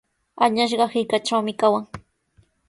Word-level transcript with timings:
Añasqa 0.45 0.87
hirkatraqmi 0.93 1.55
kawan. 1.61 1.85